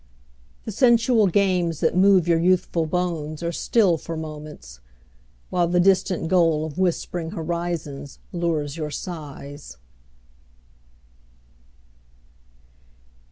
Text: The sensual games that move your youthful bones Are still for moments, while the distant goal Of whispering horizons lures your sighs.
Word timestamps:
The 0.65 0.71
sensual 0.71 1.27
games 1.27 1.79
that 1.79 1.95
move 1.95 2.27
your 2.27 2.39
youthful 2.39 2.87
bones 2.87 3.43
Are 3.43 3.51
still 3.51 3.99
for 3.99 4.17
moments, 4.17 4.79
while 5.51 5.67
the 5.67 5.79
distant 5.79 6.27
goal 6.27 6.65
Of 6.65 6.79
whispering 6.79 7.29
horizons 7.29 8.17
lures 8.33 8.77
your 8.77 8.89
sighs. 8.89 9.77